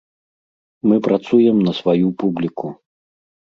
Мы 0.91 0.95
працуем 1.07 1.61
на 1.67 1.73
сваю 1.81 2.07
публіку. 2.25 2.73